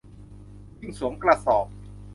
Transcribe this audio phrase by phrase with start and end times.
[0.79, 1.67] วิ่งสวมกระสอบ